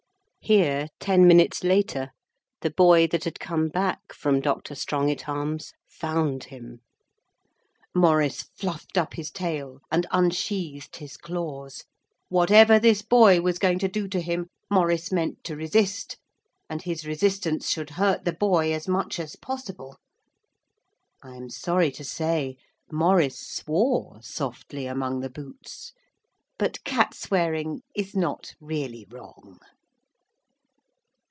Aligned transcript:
Here, 0.43 0.87
ten 0.99 1.27
minutes 1.27 1.63
later, 1.63 2.09
the 2.59 2.71
boy 2.71 3.07
that 3.07 3.23
had 3.23 3.39
come 3.39 3.69
back 3.69 4.11
from 4.13 4.41
Dr. 4.41 4.73
Strongitharm's 4.75 5.71
found 5.87 6.45
him. 6.45 6.81
Maurice 7.95 8.43
fluffed 8.57 8.97
up 8.97 9.13
his 9.13 9.31
tail 9.31 9.79
and 9.89 10.05
unsheathed 10.11 10.97
his 10.97 11.15
claws. 11.15 11.85
Whatever 12.27 12.79
this 12.79 13.01
boy 13.01 13.39
was 13.39 13.59
going 13.59 13.79
to 13.79 13.87
do 13.87 14.09
to 14.09 14.19
him 14.19 14.47
Maurice 14.69 15.09
meant 15.09 15.41
to 15.45 15.55
resist, 15.55 16.17
and 16.69 16.81
his 16.81 17.05
resistance 17.05 17.69
should 17.69 17.91
hurt 17.91 18.25
the 18.25 18.33
boy 18.33 18.73
as 18.73 18.89
much 18.89 19.19
as 19.21 19.37
possible. 19.37 19.99
I 21.23 21.37
am 21.37 21.49
sorry 21.49 21.91
to 21.91 22.03
say 22.03 22.57
Maurice 22.91 23.39
swore 23.39 24.19
softly 24.21 24.85
among 24.85 25.21
the 25.21 25.29
boots, 25.29 25.93
but 26.57 26.83
cat 26.83 27.13
swearing 27.13 27.83
is 27.95 28.15
not 28.17 28.53
really 28.59 29.05
wrong. 29.09 29.57